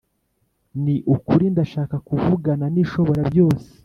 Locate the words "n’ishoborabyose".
2.73-3.69